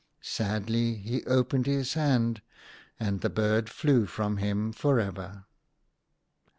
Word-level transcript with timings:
Sadly 0.23 0.95
he 0.95 1.23
opened 1.25 1.67
his 1.67 1.93
hand, 1.93 2.41
and 2.99 3.21
the 3.21 3.29
bird 3.29 3.69
flew 3.69 4.07
from 4.07 4.37
him 4.37 4.71
for 4.71 4.99
ever. 4.99 5.45